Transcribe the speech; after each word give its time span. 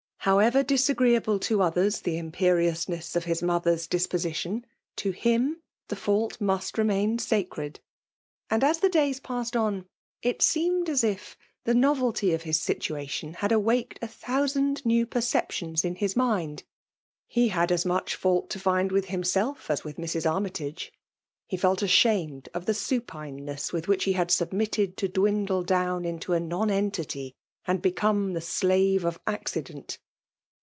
However 0.25 0.61
disagreeable 0.61 1.39
to 1.39 1.57
othere 1.63 1.89
the 1.99 2.15
impenousness 2.19 3.15
of 3.15 3.23
his 3.23 3.41
mother 3.41 3.71
*s 3.71 3.87
disposition, 3.87 4.67
to 4.97 5.09
him 5.09 5.63
the 5.87 5.95
fault 5.95 6.39
must 6.39 6.77
remain 6.77 7.17
sacred. 7.17 7.79
And, 8.47 8.63
as 8.63 8.81
the 8.81 8.87
days 8.87 9.19
passed 9.19 9.55
on, 9.55 9.87
it 10.21 10.43
seemed 10.43 10.89
as 10.91 11.03
if 11.03 11.09
^ 11.09 11.11
WiKLE 11.11 11.15
DOlflKATiaN. 11.15 11.65
tilie 11.73 11.79
novelty 11.79 12.33
of 12.35 12.43
his 12.43 12.59
situatioti 12.59 13.35
httd 13.37 13.51
awaked 13.51 13.97
a 14.03 14.07
thoufand 14.07 14.85
new 14.85 15.07
pereeptioAs 15.07 15.83
in 15.83 15.95
his 15.95 16.15
mind. 16.15 16.65
He 17.25 17.47
had 17.47 17.71
as 17.71 17.83
miieh 17.83 18.15
fiwit 18.15 18.49
to 18.49 18.59
find 18.59 18.91
with 18.91 19.05
himself 19.05 19.71
as 19.71 19.83
with 19.83 19.97
Mrs. 19.97 20.31
Armytage. 20.31 20.93
He 21.47 21.57
felt 21.57 21.81
ashamed 21.81 22.47
of 22.53 22.67
the 22.67 22.75
supineness 22.75 23.73
with 23.73 23.87
which 23.87 24.03
he 24.03 24.13
had 24.13 24.29
submitted 24.29 24.97
to 24.97 25.07
dwindle 25.07 25.63
down 25.63 26.05
into 26.05 26.33
a 26.35 26.39
nonentity^ 26.39 27.33
and 27.65 27.81
became 27.81 28.33
the 28.33 28.41
slave 28.41 29.03
of 29.03 29.19
accident. 29.25 29.97